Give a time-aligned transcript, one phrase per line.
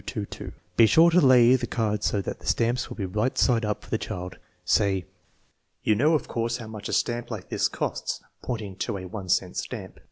[0.77, 3.83] Be sure to lay the card so that the stamps will be right side up
[3.83, 4.39] for the child.
[4.65, 5.05] Say:"
[5.83, 9.29] You know, of course, how much a stamp like this costs (pointing to a 1
[9.29, 9.99] cent stamp).